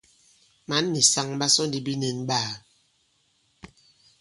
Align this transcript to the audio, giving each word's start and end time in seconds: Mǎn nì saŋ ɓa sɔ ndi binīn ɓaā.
Mǎn 0.69 0.85
nì 0.93 1.01
saŋ 1.11 1.27
ɓa 1.39 1.47
sɔ 1.55 1.63
ndi 1.67 1.79
binīn 1.85 2.19
ɓaā. 2.29 2.51